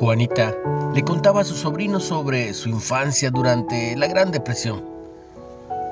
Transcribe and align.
Juanita 0.00 0.52
le 0.92 1.04
contaba 1.04 1.42
a 1.42 1.44
su 1.44 1.54
sobrino 1.54 2.00
sobre 2.00 2.52
su 2.52 2.68
infancia 2.68 3.30
durante 3.30 3.94
la 3.94 4.08
Gran 4.08 4.32
Depresión. 4.32 4.84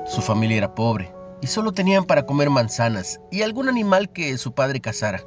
Su 0.07 0.21
familia 0.21 0.57
era 0.57 0.75
pobre 0.75 1.13
y 1.39 1.47
solo 1.47 1.71
tenían 1.71 2.03
para 2.03 2.25
comer 2.25 2.49
manzanas 2.49 3.21
y 3.31 3.43
algún 3.43 3.69
animal 3.69 4.09
que 4.09 4.37
su 4.37 4.51
padre 4.51 4.81
cazara. 4.81 5.23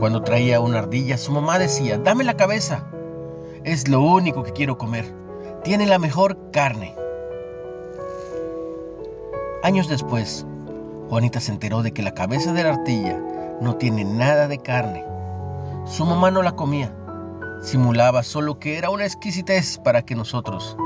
Cuando 0.00 0.22
traía 0.22 0.60
una 0.60 0.80
ardilla, 0.80 1.16
su 1.16 1.32
mamá 1.32 1.58
decía, 1.58 1.96
dame 1.96 2.24
la 2.24 2.34
cabeza. 2.34 2.86
Es 3.64 3.88
lo 3.88 4.02
único 4.02 4.42
que 4.42 4.52
quiero 4.52 4.76
comer. 4.76 5.06
Tiene 5.64 5.86
la 5.86 5.98
mejor 5.98 6.50
carne. 6.52 6.94
Años 9.62 9.88
después, 9.88 10.44
Juanita 11.08 11.40
se 11.40 11.52
enteró 11.52 11.82
de 11.82 11.92
que 11.92 12.02
la 12.02 12.12
cabeza 12.12 12.52
de 12.52 12.64
la 12.64 12.74
ardilla 12.74 13.18
no 13.62 13.76
tiene 13.76 14.04
nada 14.04 14.46
de 14.46 14.58
carne. 14.58 15.06
Su 15.86 16.04
mamá 16.04 16.30
no 16.30 16.42
la 16.42 16.52
comía 16.52 16.94
simulaba 17.62 18.22
solo 18.22 18.58
que 18.58 18.78
era 18.78 18.90
una 18.90 19.04
exquisitez 19.04 19.78
para 19.78 20.02
que 20.02 20.14
nosotros, 20.14 20.76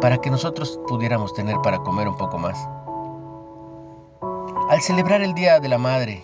para 0.00 0.18
que 0.18 0.30
nosotros 0.30 0.80
pudiéramos 0.86 1.34
tener 1.34 1.56
para 1.62 1.78
comer 1.78 2.08
un 2.08 2.16
poco 2.16 2.38
más. 2.38 2.58
Al 4.70 4.80
celebrar 4.80 5.22
el 5.22 5.34
Día 5.34 5.60
de 5.60 5.68
la 5.68 5.78
Madre, 5.78 6.22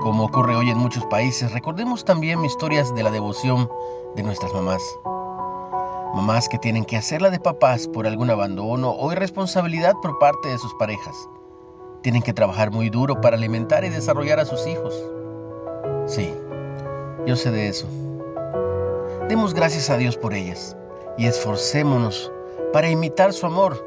como 0.00 0.24
ocurre 0.24 0.56
hoy 0.56 0.70
en 0.70 0.78
muchos 0.78 1.04
países, 1.06 1.52
recordemos 1.52 2.04
también 2.04 2.44
historias 2.44 2.94
de 2.94 3.02
la 3.02 3.10
devoción 3.10 3.70
de 4.16 4.22
nuestras 4.22 4.52
mamás. 4.52 4.82
Mamás 6.14 6.48
que 6.48 6.58
tienen 6.58 6.84
que 6.84 6.96
hacerla 6.96 7.30
de 7.30 7.40
papás 7.40 7.88
por 7.88 8.06
algún 8.06 8.30
abandono 8.30 8.90
o 8.90 9.12
irresponsabilidad 9.12 9.94
por 10.02 10.18
parte 10.18 10.48
de 10.48 10.58
sus 10.58 10.74
parejas. 10.74 11.28
Tienen 12.02 12.22
que 12.22 12.32
trabajar 12.32 12.70
muy 12.70 12.90
duro 12.90 13.20
para 13.20 13.36
alimentar 13.36 13.84
y 13.84 13.88
desarrollar 13.88 14.40
a 14.40 14.44
sus 14.44 14.66
hijos. 14.66 14.94
Sí, 16.06 16.34
yo 17.26 17.36
sé 17.36 17.50
de 17.50 17.68
eso. 17.68 17.86
Demos 19.32 19.54
gracias 19.54 19.88
a 19.88 19.96
Dios 19.96 20.18
por 20.18 20.34
ellas 20.34 20.76
y 21.16 21.24
esforcémonos 21.24 22.30
para 22.70 22.90
imitar 22.90 23.32
su 23.32 23.46
amor. 23.46 23.82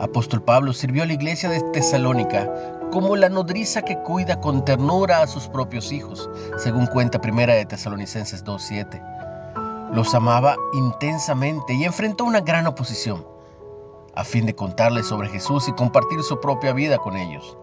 Apóstol 0.00 0.42
Pablo 0.42 0.72
sirvió 0.72 1.02
a 1.02 1.06
la 1.06 1.12
iglesia 1.12 1.50
de 1.50 1.60
Tesalónica 1.74 2.50
como 2.90 3.14
la 3.14 3.28
nodriza 3.28 3.82
que 3.82 3.98
cuida 3.98 4.40
con 4.40 4.64
ternura 4.64 5.20
a 5.20 5.26
sus 5.26 5.48
propios 5.48 5.92
hijos, 5.92 6.30
según 6.56 6.86
cuenta 6.86 7.20
primera 7.20 7.56
de 7.56 7.66
Tesalonicenses 7.66 8.42
2.7. 8.42 9.92
Los 9.92 10.14
amaba 10.14 10.56
intensamente 10.72 11.74
y 11.74 11.84
enfrentó 11.84 12.24
una 12.24 12.40
gran 12.40 12.66
oposición, 12.66 13.26
a 14.14 14.24
fin 14.24 14.46
de 14.46 14.54
contarles 14.54 15.08
sobre 15.08 15.28
Jesús 15.28 15.68
y 15.68 15.72
compartir 15.72 16.22
su 16.22 16.40
propia 16.40 16.72
vida 16.72 16.96
con 16.96 17.18
ellos. 17.18 17.58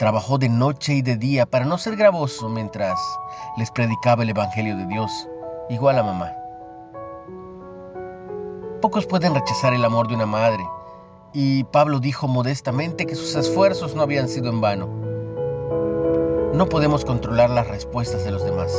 Trabajó 0.00 0.36
de 0.36 0.48
noche 0.48 0.94
y 0.94 1.02
de 1.02 1.16
día 1.16 1.46
para 1.46 1.64
no 1.64 1.78
ser 1.78 1.94
gravoso 1.94 2.48
mientras 2.48 2.98
les 3.56 3.70
predicaba 3.70 4.24
el 4.24 4.30
Evangelio 4.30 4.76
de 4.76 4.86
Dios 4.86 5.28
igual 5.70 5.98
a 5.98 6.02
mamá. 6.02 6.36
Pocos 8.82 9.06
pueden 9.06 9.34
rechazar 9.34 9.72
el 9.72 9.84
amor 9.84 10.08
de 10.08 10.16
una 10.16 10.26
madre, 10.26 10.68
y 11.32 11.64
Pablo 11.64 12.00
dijo 12.00 12.26
modestamente 12.26 13.06
que 13.06 13.14
sus 13.14 13.36
esfuerzos 13.36 13.94
no 13.94 14.02
habían 14.02 14.28
sido 14.28 14.50
en 14.50 14.60
vano. 14.60 14.88
No 16.54 16.68
podemos 16.68 17.04
controlar 17.04 17.50
las 17.50 17.68
respuestas 17.68 18.24
de 18.24 18.32
los 18.32 18.44
demás, 18.44 18.72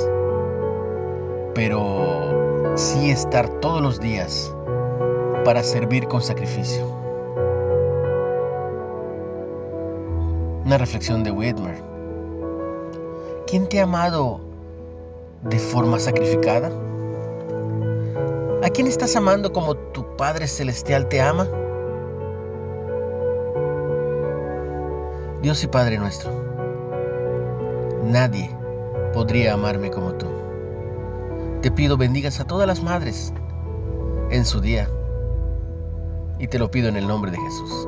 pero 1.55 2.73
sí 2.75 3.09
estar 3.09 3.47
todos 3.61 3.81
los 3.81 4.01
días 4.01 4.53
para 5.45 5.63
servir 5.63 6.09
con 6.09 6.21
sacrificio. 6.21 6.85
Una 10.65 10.77
reflexión 10.77 11.23
de 11.23 11.31
Whitmer. 11.31 11.81
¿Quién 13.47 13.67
te 13.67 13.79
ha 13.79 13.83
amado 13.83 14.50
de 15.43 15.59
forma 15.59 15.99
sacrificada? 15.99 16.71
¿A 18.63 18.69
quién 18.69 18.87
estás 18.87 19.15
amando 19.15 19.51
como 19.51 19.75
tu 19.75 20.15
Padre 20.15 20.47
Celestial 20.47 21.07
te 21.07 21.21
ama? 21.21 21.47
Dios 25.41 25.63
y 25.63 25.67
Padre 25.67 25.97
nuestro, 25.97 26.31
nadie 28.03 28.55
podría 29.13 29.53
amarme 29.53 29.89
como 29.89 30.13
tú. 30.13 30.27
Te 31.61 31.71
pido 31.71 31.97
bendigas 31.97 32.39
a 32.39 32.45
todas 32.45 32.67
las 32.67 32.83
madres 32.83 33.33
en 34.29 34.45
su 34.45 34.61
día 34.61 34.89
y 36.37 36.47
te 36.47 36.59
lo 36.59 36.69
pido 36.69 36.89
en 36.89 36.97
el 36.97 37.07
nombre 37.07 37.31
de 37.31 37.37
Jesús. 37.37 37.87